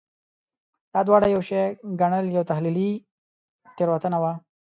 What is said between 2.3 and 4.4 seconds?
یوه تحلیلي تېروتنه وه.